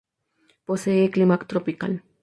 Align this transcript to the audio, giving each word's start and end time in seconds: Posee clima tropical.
Posee 0.65 1.11
clima 1.11 1.37
tropical. 1.37 2.01